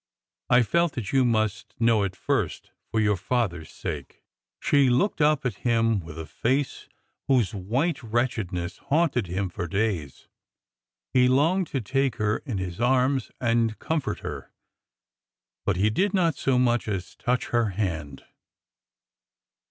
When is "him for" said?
9.27-9.67